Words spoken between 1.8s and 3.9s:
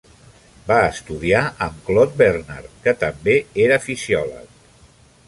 Claude Bernard, que també era